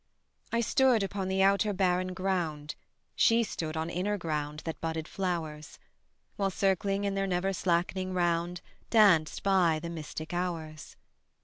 [0.51, 2.73] I stood upon the outer barren ground,
[3.15, 5.77] She stood on inner ground that budded flowers;
[6.37, 10.95] While circling in their never slackening round Danced by the mystic hours.